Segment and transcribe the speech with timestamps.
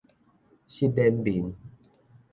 [0.67, 1.53] 失臉面